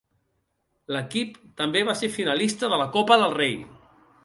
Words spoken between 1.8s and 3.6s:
va ser finalista de la Copa del Rei.